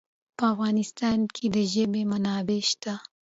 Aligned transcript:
په 0.37 0.43
افغانستان 0.53 1.19
کې 1.35 1.45
د 1.55 1.57
ژبې 1.73 2.01
منابع 2.11 2.59
شته. 2.69 2.93